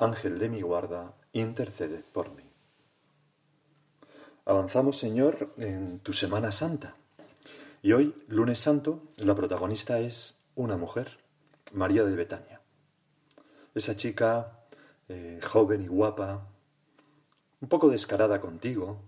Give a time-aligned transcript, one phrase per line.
[0.00, 2.44] Ángel de mi guarda, intercede por mí.
[4.44, 6.94] Avanzamos, Señor, en tu Semana Santa.
[7.82, 11.18] Y hoy, lunes santo, la protagonista es una mujer,
[11.72, 12.60] María de Betania.
[13.74, 14.60] Esa chica
[15.08, 16.46] eh, joven y guapa,
[17.60, 19.02] un poco descarada contigo,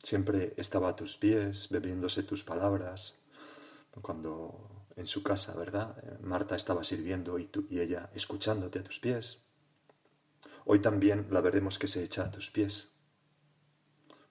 [0.00, 3.18] siempre estaba a tus pies, bebiéndose tus palabras,
[4.00, 5.96] cuando en su casa, ¿verdad?
[6.20, 9.45] Marta estaba sirviendo y, tú, y ella escuchándote a tus pies.
[10.66, 12.90] Hoy también la veremos que se echa a tus pies.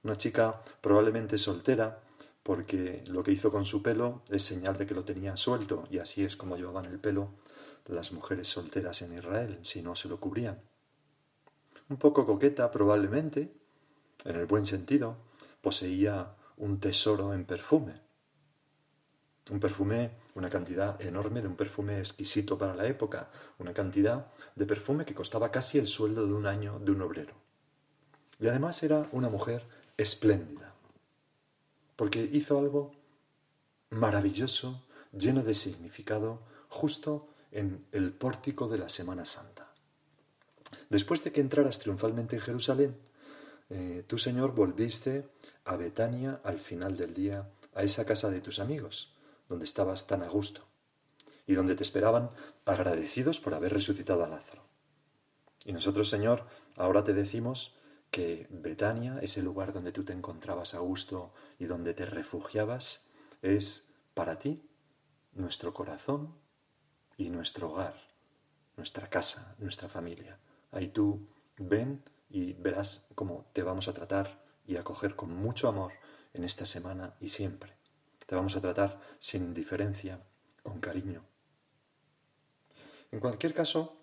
[0.03, 2.03] Una chica probablemente soltera,
[2.43, 5.97] porque lo que hizo con su pelo es señal de que lo tenía suelto, y
[5.97, 7.31] así es como llevaban el pelo
[7.87, 10.59] las mujeres solteras en Israel, si no se lo cubrían.
[11.89, 13.53] Un poco coqueta probablemente,
[14.23, 15.17] en el buen sentido,
[15.61, 18.01] poseía un tesoro en perfume.
[19.51, 24.65] Un perfume, una cantidad enorme de un perfume exquisito para la época, una cantidad de
[24.65, 27.33] perfume que costaba casi el sueldo de un año de un obrero.
[28.39, 29.65] Y además era una mujer
[29.97, 30.73] espléndida,
[31.95, 32.91] porque hizo algo
[33.89, 34.83] maravilloso,
[35.13, 39.69] lleno de significado, justo en el pórtico de la Semana Santa.
[40.89, 42.97] Después de que entraras triunfalmente en Jerusalén,
[43.69, 45.29] eh, tú, Señor, volviste
[45.63, 49.14] a Betania al final del día, a esa casa de tus amigos,
[49.47, 50.67] donde estabas tan a gusto
[51.47, 52.29] y donde te esperaban
[52.65, 54.63] agradecidos por haber resucitado a Lázaro.
[55.63, 57.75] Y nosotros, Señor, ahora te decimos
[58.11, 63.07] que Betania, ese lugar donde tú te encontrabas a gusto y donde te refugiabas,
[63.41, 64.69] es para ti
[65.33, 66.35] nuestro corazón
[67.17, 67.95] y nuestro hogar,
[68.77, 70.39] nuestra casa, nuestra familia.
[70.71, 71.27] Ahí tú
[71.57, 75.93] ven y verás cómo te vamos a tratar y acoger con mucho amor
[76.33, 77.74] en esta semana y siempre.
[78.25, 80.21] Te vamos a tratar sin indiferencia,
[80.63, 81.23] con cariño.
[83.11, 83.97] En cualquier caso,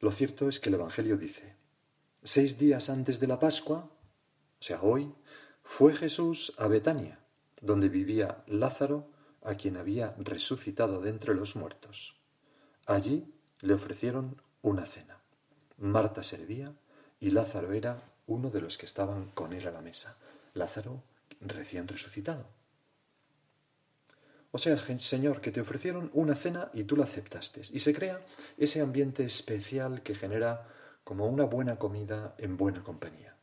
[0.00, 1.56] lo cierto es que el Evangelio dice,
[2.22, 3.88] seis días antes de la Pascua,
[4.60, 5.14] o sea, hoy,
[5.62, 7.18] fue Jesús a Betania,
[7.60, 9.10] donde vivía Lázaro,
[9.42, 12.20] a quien había resucitado de entre los muertos.
[12.84, 15.22] Allí le ofrecieron una cena.
[15.78, 16.74] Marta servía
[17.20, 20.18] y Lázaro era uno de los que estaban con él a la mesa.
[20.52, 21.02] Lázaro
[21.48, 22.46] recién resucitado.
[24.52, 27.60] O sea, Señor, que te ofrecieron una cena y tú la aceptaste.
[27.72, 28.24] Y se crea
[28.56, 30.66] ese ambiente especial que genera
[31.04, 33.36] como una buena comida en buena compañía.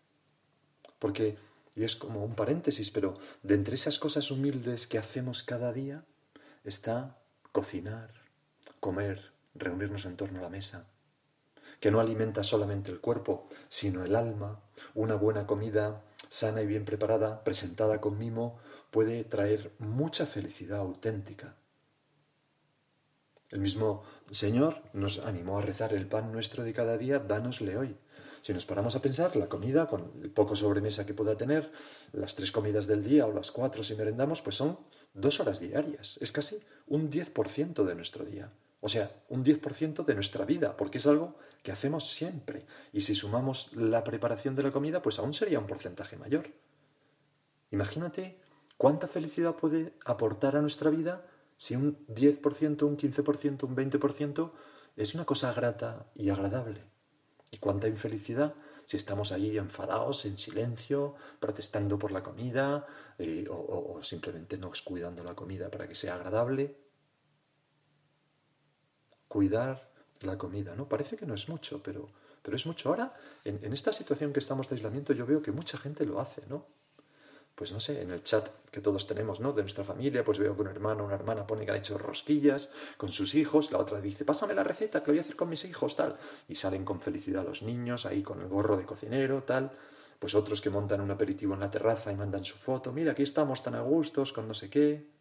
[0.97, 1.37] Porque,
[1.75, 6.03] y es como un paréntesis, pero de entre esas cosas humildes que hacemos cada día
[6.63, 7.17] está
[7.51, 8.11] cocinar,
[8.79, 10.87] comer, reunirnos en torno a la mesa,
[11.79, 14.61] que no alimenta solamente el cuerpo, sino el alma,
[14.95, 16.01] una buena comida
[16.33, 18.57] sana y bien preparada, presentada con mimo,
[18.89, 21.57] puede traer mucha felicidad auténtica.
[23.51, 24.01] El mismo
[24.31, 27.95] Señor nos animó a rezar el pan nuestro de cada día, dánosle hoy.
[28.41, 31.71] Si nos paramos a pensar, la comida, con el poco sobremesa que pueda tener,
[32.13, 34.79] las tres comidas del día o las cuatro si merendamos, pues son
[35.13, 36.17] dos horas diarias.
[36.19, 36.57] Es casi
[36.87, 38.51] un 10% de nuestro día.
[38.85, 42.65] O sea, un 10% de nuestra vida, porque es algo que hacemos siempre.
[42.91, 46.49] Y si sumamos la preparación de la comida, pues aún sería un porcentaje mayor.
[47.71, 48.41] Imagínate
[48.75, 54.51] cuánta felicidad puede aportar a nuestra vida si un 10%, un 15%, un 20%
[54.97, 56.83] es una cosa grata y agradable.
[57.51, 62.85] Y cuánta infelicidad si estamos ahí enfadados, en silencio, protestando por la comida
[63.17, 66.83] eh, o, o simplemente no cuidando la comida para que sea agradable
[69.33, 69.89] cuidar
[70.21, 70.87] la comida, ¿no?
[70.87, 72.07] Parece que no es mucho, pero,
[72.43, 72.89] pero es mucho.
[72.89, 76.43] Ahora, en, esta situación que estamos de aislamiento, yo veo que mucha gente lo hace,
[76.47, 76.67] ¿no?
[77.55, 79.51] Pues no sé, en el chat que todos tenemos, ¿no?
[79.51, 82.69] De nuestra familia, pues veo que un hermano una hermana pone que han hecho rosquillas
[82.95, 85.49] con sus hijos, la otra dice, pásame la receta, que lo voy a hacer con
[85.49, 86.15] mis hijos, tal.
[86.47, 89.71] Y salen con felicidad los niños, ahí con el gorro de cocinero, tal.
[90.19, 93.23] Pues otros que montan un aperitivo en la terraza y mandan su foto, mira, aquí
[93.23, 95.12] estamos tan a gustos, con no sé qué.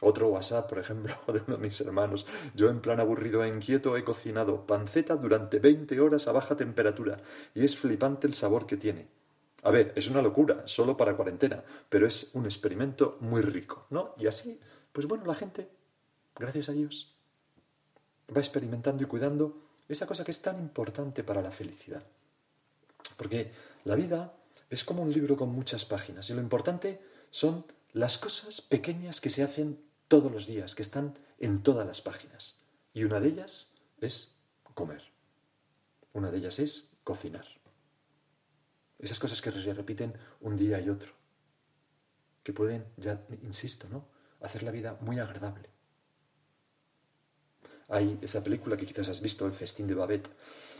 [0.00, 2.26] Otro WhatsApp, por ejemplo, de uno de mis hermanos.
[2.54, 7.18] Yo en plan aburrido e inquieto he cocinado panceta durante 20 horas a baja temperatura
[7.54, 9.08] y es flipante el sabor que tiene.
[9.62, 14.14] A ver, es una locura, solo para cuarentena, pero es un experimento muy rico, ¿no?
[14.16, 14.58] Y así,
[14.92, 15.68] pues bueno, la gente,
[16.34, 17.14] gracias a Dios,
[18.34, 22.02] va experimentando y cuidando esa cosa que es tan importante para la felicidad.
[23.16, 23.52] Porque
[23.84, 24.34] la vida
[24.70, 27.00] es como un libro con muchas páginas y lo importante
[27.30, 29.78] son las cosas pequeñas que se hacen
[30.10, 32.58] todos los días, que están en todas las páginas.
[32.92, 34.34] Y una de ellas es
[34.74, 35.04] comer.
[36.12, 37.46] Una de ellas es cocinar.
[38.98, 41.12] Esas cosas que se repiten un día y otro.
[42.42, 44.08] Que pueden, ya insisto, ¿no?
[44.40, 45.70] Hacer la vida muy agradable.
[47.88, 50.28] Hay esa película que quizás has visto, El Festín de Babette,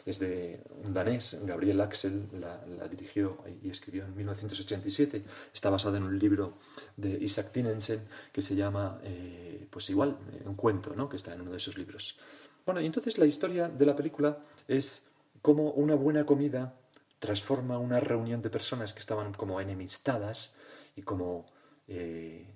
[0.06, 5.25] es de un danés, Gabriel Axel, la, dirigió y escribió en 1987.
[5.52, 6.58] Está basada en un libro
[6.97, 8.00] de Isaac Tinensen
[8.32, 11.08] que se llama, eh, pues igual, un cuento, ¿no?
[11.08, 12.19] que está en uno de sus libros.
[12.64, 14.38] Bueno, y entonces la historia de la película
[14.69, 15.08] es
[15.43, 16.75] cómo una buena comida
[17.19, 20.56] transforma una reunión de personas que estaban como enemistadas
[20.97, 21.47] y como
[21.87, 22.47] eh,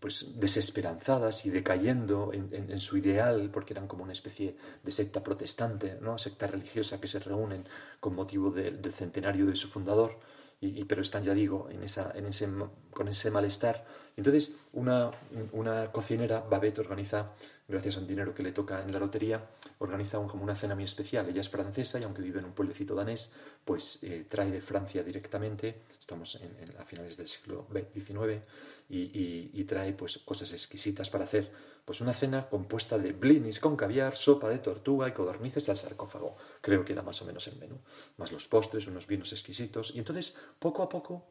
[0.00, 5.98] pues desesperanzadas y decayendo en, su ideal, porque eran como una especie de secta protestante,
[6.00, 6.18] ¿no?
[6.18, 7.64] secta religiosa que se reúnen
[8.00, 10.18] con motivo del centenario de su fundador,
[10.60, 12.48] y, pero están, ya digo, en esa, en ese,
[12.92, 13.86] con ese malestar.
[14.16, 15.12] Entonces, una,
[15.52, 17.32] una cocinera, Babette, organiza,
[17.68, 19.46] gracias a un dinero que le toca en la lotería,
[19.78, 21.28] organiza como una cena muy especial.
[21.28, 23.32] Ella es francesa y aunque vive en un pueblecito danés,
[23.64, 28.42] pues eh, trae de Francia directamente, estamos en, a finales del siglo XIX,
[28.90, 31.52] y, trae pues cosas exquisitas para hacer
[31.84, 36.36] pues una cena compuesta de blinis con caviar, sopa de tortuga y codornices al sarcófago.
[36.62, 37.78] Creo que era más o menos el menú,
[38.16, 39.94] más los postres, unos vinos exquisitos.
[39.94, 41.26] Y entonces, poco a poco,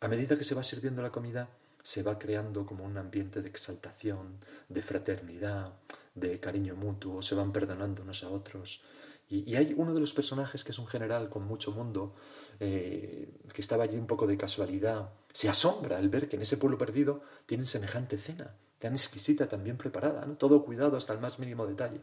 [0.00, 1.48] a medida que se va sirviendo la comida,
[1.86, 4.38] se va creando como un ambiente de exaltación,
[4.68, 5.72] de fraternidad,
[6.16, 8.82] de cariño mutuo, se van perdonando unos a otros.
[9.28, 12.16] Y, hay uno de los personajes que es un general con mucho mundo,
[12.58, 16.56] eh, que estaba allí un poco de casualidad, se asombra al ver que en ese
[16.56, 21.38] pueblo perdido tienen semejante cena, tan exquisita, tan bien preparada, todo cuidado hasta el más
[21.38, 22.00] mínimo detalle.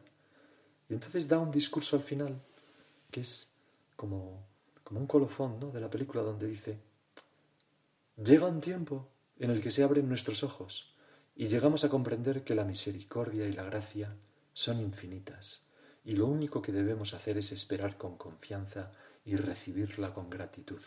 [0.88, 2.42] Y entonces da un discurso al final
[3.12, 3.50] que es
[3.98, 4.46] como,
[4.82, 6.80] como un colofón de la película donde dice,
[8.16, 10.96] llega un tiempo en el que se abren nuestros ojos
[11.36, 14.16] y llegamos a comprender que la misericordia y la gracia
[14.54, 15.64] son infinitas
[16.04, 18.92] y lo único que debemos hacer es esperar con confianza
[19.26, 20.82] y recibirla con gratitud.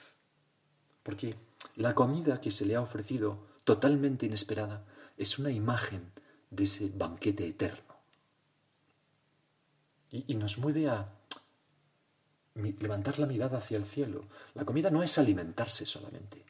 [1.03, 1.35] Porque
[1.77, 4.85] la comida que se le ha ofrecido, totalmente inesperada,
[5.17, 6.13] es una imagen
[6.51, 7.97] de ese banquete eterno.
[10.11, 11.13] Y, nos mueve a
[12.55, 14.27] levantar la mirada hacia el cielo.
[14.55, 16.45] La comida no es alimentarse solamente,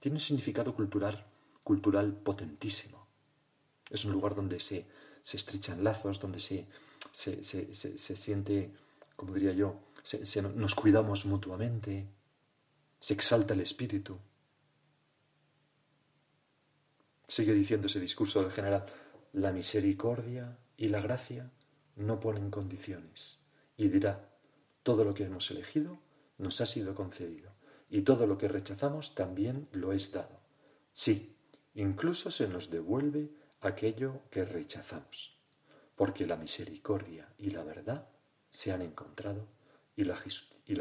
[0.00, 1.24] tiene un significado cultural,
[1.64, 3.06] cultural potentísimo.
[3.90, 4.86] Es un lugar donde se,
[5.22, 6.68] se estrechan lazos, donde se,
[7.10, 8.72] se, se siente,
[9.16, 9.80] como diría yo,
[10.54, 12.06] nos cuidamos mutuamente,
[13.00, 14.18] se exalta el espíritu.
[17.26, 18.86] Sigue diciendo ese discurso del general,
[19.32, 21.50] la misericordia y la gracia
[21.96, 23.40] no ponen condiciones.
[23.76, 24.30] Y dirá,
[24.82, 25.98] todo lo que hemos elegido
[26.38, 27.52] nos ha sido concedido,
[27.88, 30.40] y todo lo que rechazamos también lo es dado.
[30.92, 31.33] Sí,
[31.74, 33.30] incluso se nos devuelve
[33.60, 35.36] aquello que rechazamos,
[35.96, 38.08] porque la misericordia y la verdad
[38.50, 39.46] se han encontrado
[39.96, 40.16] y la,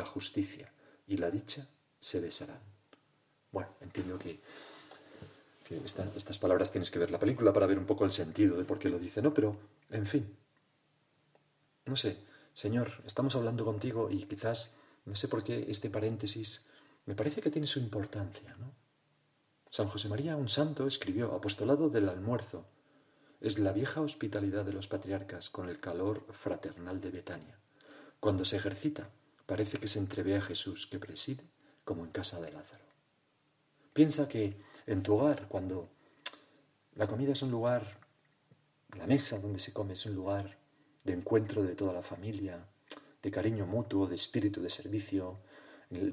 [0.05, 0.71] justicia
[1.07, 1.67] y la dicha
[1.99, 2.59] se besarán.
[3.51, 4.39] Bueno, entiendo que,
[5.85, 8.77] estas palabras tienes que ver la película para ver un poco el sentido de por
[8.77, 9.33] qué lo dice, ¿no?
[9.33, 9.57] Pero,
[9.89, 10.37] en fin,
[11.85, 12.17] no sé,
[12.53, 14.75] Señor, estamos hablando contigo y quizás,
[15.05, 16.67] no sé por qué este paréntesis,
[17.07, 18.82] me parece que tiene su importancia, ¿no?
[19.73, 22.63] San José María, un santo, escribió Apostolado del almuerzo.
[23.41, 27.57] Es la vieja hospitalidad de los patriarcas con el calor fraternal de Betania.
[28.19, 29.09] Cuando se ejercita,
[29.47, 31.43] parece que se entrevé a Jesús que preside
[31.83, 32.85] como en casa de Lázaro.
[33.93, 35.89] Piensa que en tu hogar, cuando
[36.93, 37.97] la comida es un lugar,
[38.95, 40.55] la mesa donde se come es un lugar
[41.03, 42.63] de encuentro de toda la familia,
[43.23, 45.39] de cariño mutuo, de espíritu de servicio,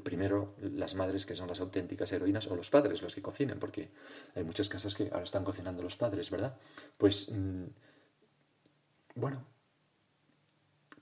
[0.03, 3.91] primero las madres que son las auténticas heroínas o los padres los que cocinen, porque
[4.35, 6.57] hay muchas casas que ahora están cocinando los padres, ¿verdad?
[6.99, 7.65] Pues, mm,
[9.15, 9.45] bueno,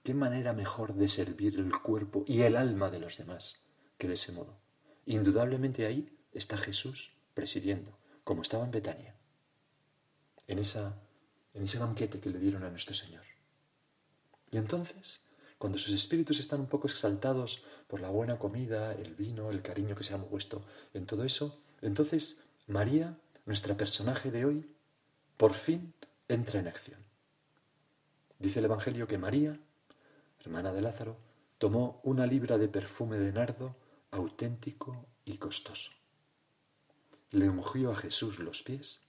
[0.08, 3.56] ¿Qué manera mejor de servir el cuerpo y el alma de los demás
[3.98, 4.56] que de ese modo?
[5.04, 9.14] Indudablemente ahí está Jesús presidiendo, como estaba en Betania,
[10.46, 10.98] en, esa,
[11.52, 13.24] en ese banquete que le dieron a nuestro Señor.
[14.50, 15.20] Y entonces,
[15.58, 19.96] cuando sus espíritus están un poco exaltados por la buena comida, el vino, el cariño
[19.96, 20.62] que se ha puesto
[20.94, 24.70] en todo eso, entonces María, nuestra personaje de hoy,
[25.36, 25.94] por fin
[26.28, 27.00] entra en acción.
[28.38, 29.58] Dice el Evangelio que María
[30.40, 31.16] hermana de Lázaro,
[31.58, 33.76] tomó una libra de perfume de nardo
[34.10, 35.90] auténtico y costoso.
[37.30, 39.02] Le ungió a Jesús los pies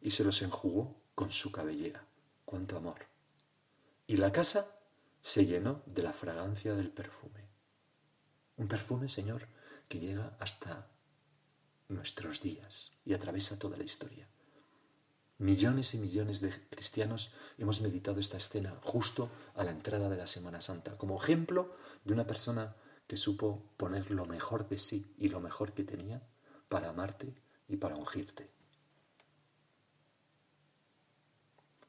[0.00, 2.04] y se los enjugó con su cabellera.
[2.44, 3.06] ¡Cuánto amor!
[4.06, 4.76] Y la casa
[5.24, 7.48] se llenó de la fragancia del perfume.
[8.58, 9.48] Un perfume, Señor,
[9.88, 10.90] que llega hasta
[11.88, 14.28] nuestros días y atraviesa toda la historia.
[15.38, 20.26] Millones y millones de cristianos hemos meditado esta escena justo a la entrada de la
[20.26, 22.76] Semana Santa, como ejemplo de una persona
[23.06, 26.22] que supo poner lo mejor de sí y lo mejor que tenía
[26.68, 27.34] para amarte
[27.66, 28.50] y para ungirte.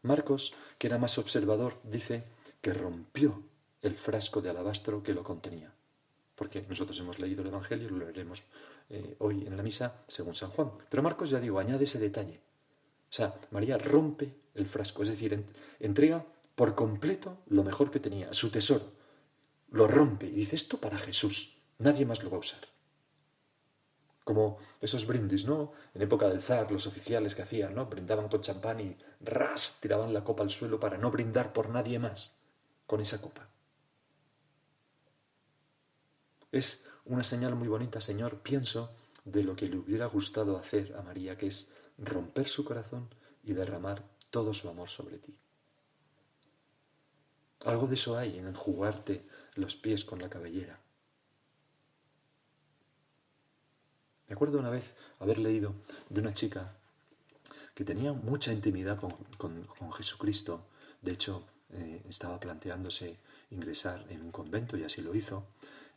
[0.03, 2.33] Marcos, que era más observador, dice
[2.65, 3.43] que rompió
[3.83, 5.71] el frasco de alabastro que lo contenía.
[6.33, 8.41] Porque nosotros hemos leído el Evangelio lo leeremos
[8.89, 10.71] eh, hoy en la misa según San Juan.
[10.89, 12.41] Pero Marcos, ya digo, añade ese detalle.
[13.07, 15.45] O sea, María rompe el frasco, es decir,
[15.79, 18.93] entrega por completo lo mejor que tenía, su tesoro.
[19.69, 22.61] Lo rompe y dice, esto para Jesús, nadie más lo va a usar
[24.23, 25.73] como esos brindis, ¿no?
[25.93, 27.85] En época del zar, los oficiales que hacían, ¿no?
[27.85, 31.99] Brindaban con champán y ras, tiraban la copa al suelo para no brindar por nadie
[31.99, 32.43] más
[32.85, 33.47] con esa copa.
[36.51, 41.01] Es una señal muy bonita, Señor, pienso, de lo que le hubiera gustado hacer a
[41.01, 43.09] María, que es romper su corazón
[43.43, 45.35] y derramar todo su amor sobre ti.
[47.65, 50.79] Algo de eso hay en enjugarte los pies con la cabellera.
[54.27, 55.73] Me acuerdo una vez haber leído
[56.09, 56.77] de una chica
[57.73, 60.67] que tenía mucha intimidad con, Jesucristo.
[61.01, 63.17] De hecho, eh, estaba planteándose
[63.49, 65.47] ingresar en un convento y así lo hizo.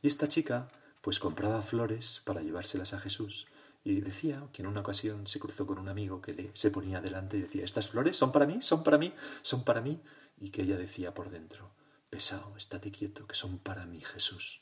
[0.03, 0.69] Y esta chica
[1.01, 3.47] pues compraba flores para llevárselas a Jesús.
[3.85, 7.01] Y decía que en una ocasión se cruzó con un amigo que le, se ponía
[7.01, 10.01] delante y decía, estas flores son para mí, son para mí, son para mí.
[10.41, 11.71] Y que ella decía por dentro,
[12.11, 14.61] pesado, estate quieto, que son para mí, Jesús.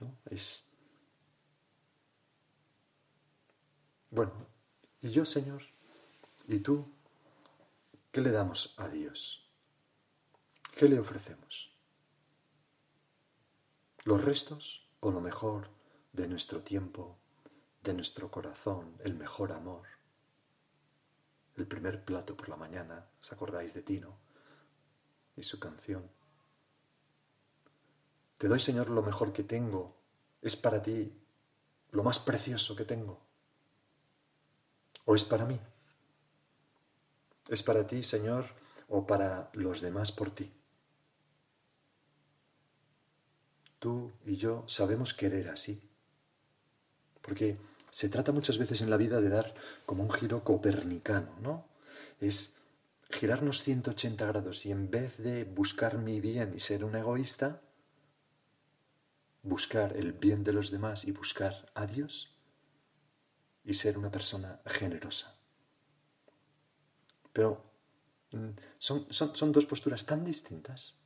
[0.00, 0.16] ¿No?
[0.30, 0.66] Es
[4.10, 4.32] Bueno,
[5.02, 5.62] ¿y yo, Señor?
[6.48, 6.86] ¿Y tú?
[8.12, 9.45] ¿Qué le damos a Dios?
[10.76, 11.74] ¿Qué le ofrecemos?
[14.04, 15.70] ¿Los restos o lo mejor
[16.12, 17.16] de nuestro tiempo,
[17.82, 19.86] de nuestro corazón, el mejor amor?
[21.56, 24.18] El primer plato por la mañana, ¿os acordáis de Tino
[25.34, 26.10] y su canción?
[28.36, 29.96] Te doy, Señor, lo mejor que tengo.
[30.42, 31.10] Es para ti
[31.92, 33.18] lo más precioso que tengo.
[35.06, 35.58] ¿O es para mí?
[37.48, 38.44] ¿Es para ti, Señor,
[38.90, 40.52] o para los demás por ti?
[43.86, 45.80] Tú y yo sabemos querer así.
[47.22, 47.56] Porque
[47.92, 51.68] se trata muchas veces en la vida de dar como un giro copernicano, ¿no?
[52.20, 52.56] Es
[53.10, 57.62] girarnos 180 grados y en vez de buscar mi bien y ser un egoísta,
[59.44, 62.34] buscar el bien de los demás y buscar a Dios
[63.62, 65.38] y ser una persona generosa.
[67.32, 67.62] Pero
[68.32, 71.05] mm, son, son, dos posturas tan distintas.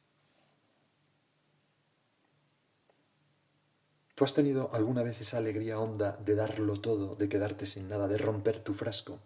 [4.20, 8.06] ¿Tú has tenido alguna vez esa alegría honda de darlo todo, de quedarte sin nada,
[8.06, 9.18] de romper tu frasco?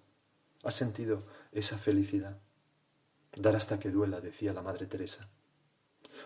[0.62, 2.38] ¿Has sentido esa felicidad?
[3.34, 5.28] Dar hasta que duela, decía la Madre Teresa.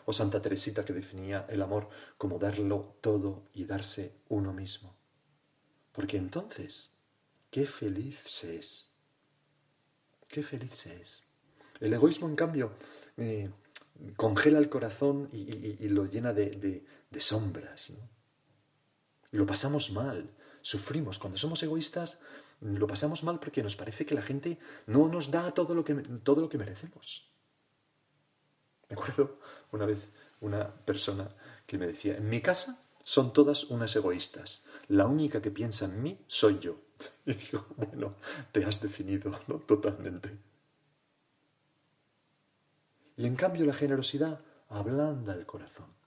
[0.05, 4.95] O Santa Teresita que definía el amor como darlo todo y darse uno mismo.
[5.93, 6.91] Porque entonces
[7.51, 8.91] Qué feliz se es.
[10.29, 11.25] Qué feliz se es.
[11.81, 12.73] El egoísmo, en cambio,
[13.17, 13.49] eh,
[14.17, 16.85] congela el corazón y, lo llena de,
[17.17, 17.89] sombras.
[17.89, 17.99] Y
[19.31, 20.31] lo pasamos mal,
[20.63, 21.19] sufrimos.
[21.19, 22.19] Cuando somos egoístas,
[22.61, 25.95] lo pasamos mal porque nos parece que la gente no nos da todo lo que,
[25.95, 27.31] todo lo que merecemos.
[28.89, 29.39] Me acuerdo
[29.73, 29.99] una vez
[30.41, 31.29] una persona
[31.67, 34.65] que me decía, en mi casa son todas unas egoístas.
[34.89, 36.81] La única que piensa en mí soy yo.
[37.27, 38.17] Y digo, bueno,
[38.53, 39.57] te has definido, ¿no?
[39.61, 40.37] Totalmente.
[43.17, 45.98] Y en cambio la generosidad ablanda el corazón.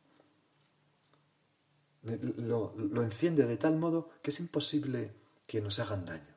[2.03, 5.13] Lo, enciende de tal modo que es imposible
[5.45, 6.35] que nos hagan daño.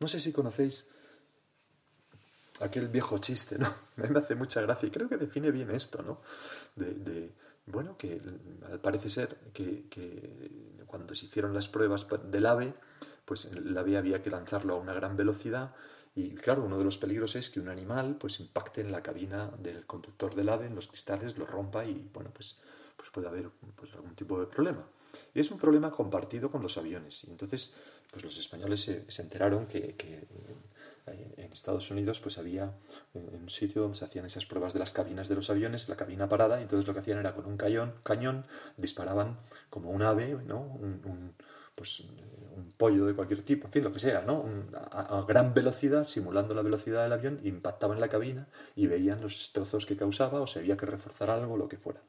[0.00, 0.86] No sé si conocéis
[2.60, 3.74] aquel viejo chiste, ¿no?
[3.96, 6.20] Me hace mucha gracia y creo que define bien esto, ¿no?
[6.74, 7.32] de
[7.66, 8.22] bueno, que
[8.80, 9.86] parece ser que,
[10.86, 12.74] cuando se hicieron las pruebas del AVE,
[13.24, 15.74] pues el AVE había que lanzarlo a una gran velocidad
[16.14, 19.50] y claro, uno de los peligros es que un animal pues impacte en la cabina
[19.58, 22.58] del conductor del AVE, en los cristales, lo rompa y bueno, pues,
[22.96, 24.86] pues puede haber pues, algún tipo de problema.
[25.34, 27.24] Es un problema compartido con los aviones.
[27.24, 27.74] Y entonces,
[28.10, 30.26] pues los españoles se, enteraron que, que
[31.06, 32.72] en Estados Unidos pues había
[33.14, 36.28] un sitio donde se hacían esas pruebas de las cabinas de los aviones, la cabina
[36.28, 38.44] parada, y entonces lo que hacían era con un cañón, cañón
[38.76, 39.38] disparaban
[39.70, 40.60] como un ave, ¿no?
[40.60, 41.34] un,
[41.76, 42.00] pues,
[42.56, 44.46] un pollo de cualquier tipo, en fin, lo que sea, ¿no?
[44.90, 49.34] A, gran velocidad, simulando la velocidad del avión, impactaba en la cabina y veían los
[49.34, 52.00] destrozos que causaba o se veía que reforzar algo, lo que fuera.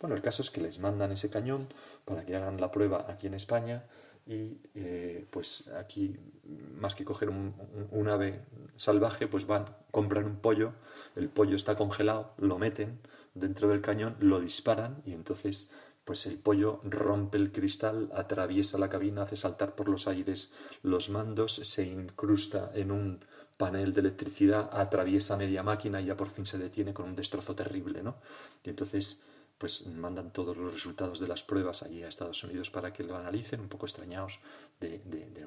[0.00, 1.68] Bueno, el caso es que les mandan ese cañón
[2.04, 3.84] para que hagan la prueba aquí en España
[4.26, 6.16] y eh, pues aquí
[6.78, 8.40] más que coger un, ave
[8.76, 10.72] salvaje pues van compran un pollo
[11.14, 13.00] el pollo está congelado lo meten
[13.34, 15.70] dentro del cañón lo disparan y entonces
[16.06, 21.10] pues el pollo rompe el cristal atraviesa la cabina hace saltar por los aires los
[21.10, 23.24] mandos se incrusta en un
[23.58, 27.54] panel de electricidad atraviesa media máquina y ya por fin se detiene con un destrozo
[27.54, 28.16] terrible no
[28.64, 29.22] y entonces
[29.64, 33.16] pues mandan todos los resultados de las pruebas allí a Estados Unidos para que lo
[33.16, 34.38] analicen, un poco extrañados
[34.78, 35.00] de,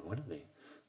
[0.04, 0.24] bueno,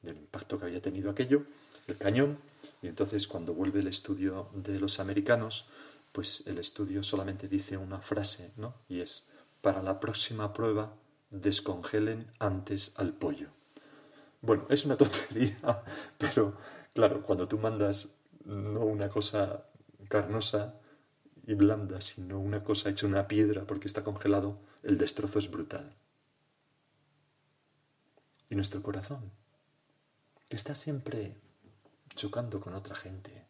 [0.02, 1.44] del impacto que había tenido aquello,
[1.86, 2.38] el cañón,
[2.82, 5.68] y entonces cuando vuelve el estudio de los americanos,
[6.10, 8.74] pues el estudio solamente dice una frase, ¿no?
[8.88, 9.28] Y es,
[9.60, 10.92] para la próxima prueba,
[11.30, 13.50] descongelen antes al pollo.
[14.42, 15.84] Bueno, es una tontería,
[16.18, 16.56] pero
[16.92, 18.08] claro, cuando tú mandas
[18.44, 19.66] no una cosa
[20.08, 20.79] carnosa,
[21.46, 25.94] y blanda, sino una cosa hecha una piedra porque está congelado, el destrozo es brutal.
[28.48, 29.30] Y nuestro corazón,
[30.48, 31.36] que está siempre
[32.14, 33.46] chocando con otra gente,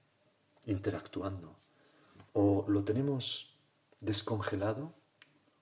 [0.67, 1.57] interactuando,
[2.33, 3.55] o lo tenemos
[4.01, 4.95] descongelado,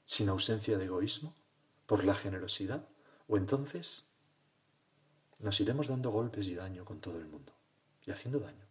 [0.05, 1.35] sin ausencia de egoísmo,
[1.87, 2.87] por la generosidad,
[3.29, 4.09] o entonces
[5.39, 7.53] nos iremos dando golpes y daño con todo el mundo,
[8.07, 8.68] y haciendo daño.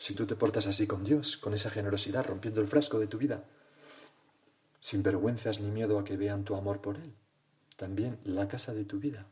[0.00, 3.18] Si tú te portas así con Dios, con esa generosidad, rompiendo el frasco de tu
[3.18, 3.44] vida,
[4.80, 7.12] sin vergüenzas ni miedo a que vean tu amor por Él,
[7.76, 9.26] también la casa de tu vida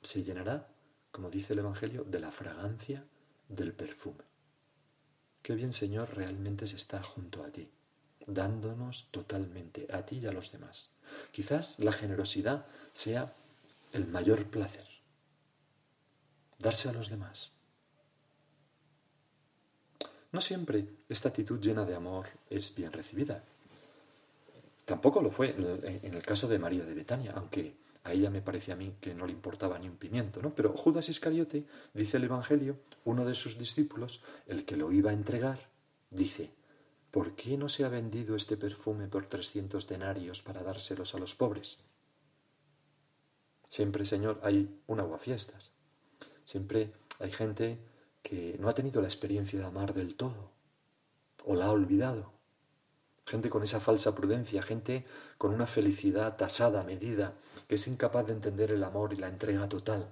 [0.00, 0.68] se llenará,
[1.10, 3.04] como dice el Evangelio, de la fragancia
[3.48, 4.22] del perfume.
[5.42, 7.68] Qué bien, Señor, realmente se está junto a ti,
[8.24, 10.92] dándonos totalmente a ti y a los demás.
[11.32, 13.34] Quizás la generosidad sea
[13.90, 14.86] el mayor placer,
[16.60, 17.54] darse a los demás,
[20.32, 23.42] no siempre esta actitud llena de amor es bien recibida.
[24.84, 28.72] Tampoco lo fue en el caso de María de Betania, aunque a ella me parece
[28.72, 30.54] a mí que no le importaba ni un pimiento, ¿no?
[30.54, 31.64] Pero Judas Iscariote,
[31.94, 35.68] dice el Evangelio, uno de sus discípulos, el que lo iba a entregar,
[36.10, 36.50] dice,
[37.10, 41.34] ¿por qué no se ha vendido este perfume por trescientos denarios para dárselos a los
[41.36, 41.78] pobres?
[43.68, 45.70] Siempre, Señor, hay un aguafiestas.
[46.44, 47.78] Siempre hay gente
[48.22, 50.50] que no ha tenido la experiencia de amar del todo
[51.44, 52.32] o la ha olvidado.
[53.26, 55.04] Gente con esa falsa prudencia, gente
[55.38, 57.34] con una felicidad tasada, medida,
[57.68, 60.08] que es incapaz de entender el amor y la entrega total.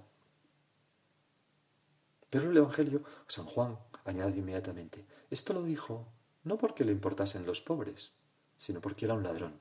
[2.30, 6.06] Pero el Evangelio, San Juan, añade inmediatamente, esto lo dijo
[6.44, 8.12] no porque le importasen los pobres,
[8.56, 9.60] sino porque era un ladrón.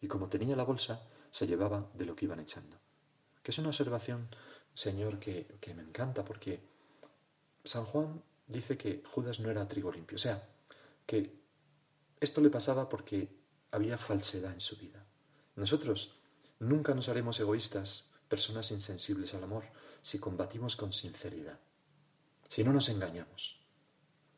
[0.00, 2.76] Y como tenía la bolsa, se llevaba de lo que iban echando.
[3.42, 4.28] Que es una observación,
[4.74, 6.60] Señor, que, que me encanta porque
[7.64, 10.46] San Juan dice que Judas no era trigo limpio, o sea,
[11.06, 11.34] que
[12.20, 13.28] esto le pasaba porque
[13.70, 15.04] había falsedad en su vida.
[15.56, 16.20] Nosotros
[16.60, 19.64] nunca nos haremos egoístas, personas insensibles al amor,
[20.02, 21.58] si combatimos con sinceridad,
[22.48, 23.60] si no nos engañamos,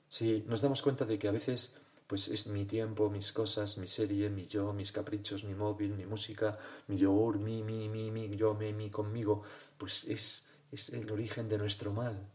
[0.08, 3.88] si nos damos cuenta de que a veces pues es mi tiempo, mis cosas, mi
[3.88, 8.36] serie, mi yo, mis caprichos, mi móvil, mi música, mi yogur, mi, mi, mi, mi,
[8.36, 9.42] yo, me, mi, conmigo,
[9.76, 12.30] pues es, es el origen de nuestro mal,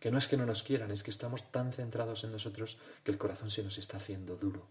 [0.00, 3.10] que no es que no nos quieran, es que estamos tan centrados en nosotros que
[3.10, 4.66] el corazón se nos está haciendo duro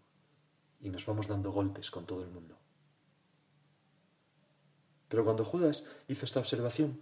[0.80, 2.58] y nos vamos dando golpes con todo el mundo.
[5.08, 7.02] Pero cuando Judas hizo esta observación,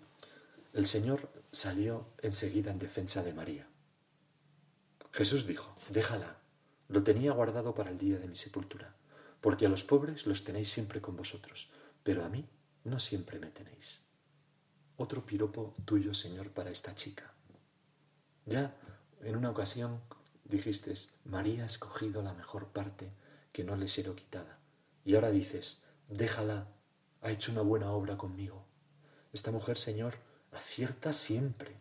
[0.74, 3.68] el Señor salió enseguida en defensa de María.
[5.12, 6.38] Jesús dijo, déjala,
[6.88, 8.96] lo tenía guardado para el día de mi sepultura,
[9.42, 11.70] porque a los pobres los tenéis siempre con vosotros,
[12.04, 12.48] pero a mí
[12.84, 14.04] no siempre me tenéis.
[14.98, 17.34] Otro piropo tuyo, Señor, para esta chica.
[18.46, 18.76] Ya
[19.22, 20.02] en una ocasión
[20.46, 20.94] dijiste,
[21.26, 23.12] María ha escogido la mejor parte
[23.52, 24.60] que no le será quitada.
[25.06, 26.68] Y ahora dices, déjala,
[27.22, 28.66] ha hecho una buena obra conmigo.
[29.32, 30.16] Esta mujer, Señor,
[30.52, 31.78] acierta siempre.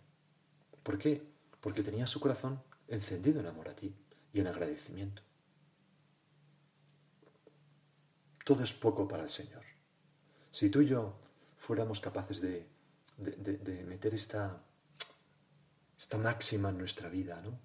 [0.83, 1.23] ¿Por qué?
[1.61, 3.95] Porque tenía su corazón encendido en amor a ti
[4.33, 5.23] y en agradecimiento.
[8.45, 9.63] Todo es poco para el Señor.
[10.51, 11.19] Si tú y yo
[11.59, 12.67] fuéramos capaces de,
[13.19, 14.61] de meter esta
[16.03, 17.61] esta máxima en nuestra vida, ¿no?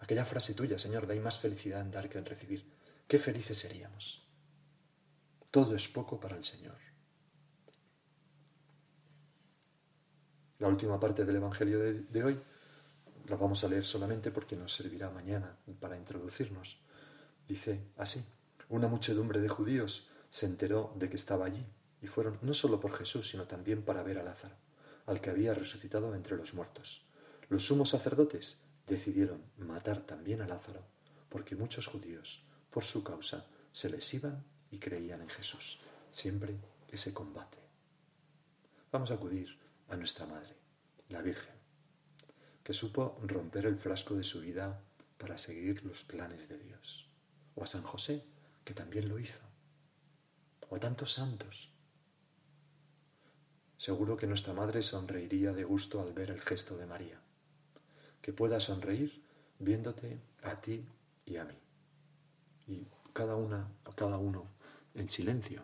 [0.00, 2.68] Aquella frase tuya, Señor, hay más felicidad en dar que en recibir.
[3.06, 4.26] Qué felices seríamos.
[5.52, 6.76] Todo es poco para el Señor.
[10.58, 12.42] La última parte del Evangelio de, de hoy
[13.28, 16.80] la vamos a leer solamente porque nos servirá mañana para introducirnos.
[17.46, 18.20] Dice así,
[18.68, 21.64] una muchedumbre de judíos se enteró de que estaba allí
[22.02, 24.56] y fueron no solo por Jesús, sino también para ver a Lázaro,
[25.06, 27.05] al que había resucitado entre los muertos.
[27.48, 30.82] Los sumos sacerdotes decidieron matar también a Lázaro,
[31.28, 35.78] porque muchos judíos, por su causa, se les iban y creían en Jesús.
[36.10, 36.56] Siempre
[36.88, 37.58] ese combate.
[38.90, 40.56] Vamos a acudir a nuestra Madre,
[41.08, 41.54] la Virgen,
[42.64, 44.80] que supo romper el frasco de su vida
[45.18, 47.08] para seguir los planes de Dios.
[47.54, 48.24] O a San José,
[48.64, 49.40] que también lo hizo.
[50.68, 51.70] O a tantos santos.
[53.78, 57.20] Seguro que nuestra Madre sonreiría de gusto al ver el gesto de María.
[58.26, 59.22] Que pueda sonreír
[59.60, 60.84] viéndote a ti
[61.24, 61.54] y a mí.
[62.66, 64.48] Y cada una, cada uno
[64.94, 65.62] en silencio,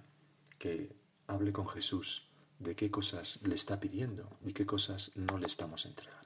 [0.60, 0.94] que
[1.26, 2.28] hable con Jesús
[2.60, 6.21] de qué cosas le está pidiendo y qué cosas no le estamos entregando.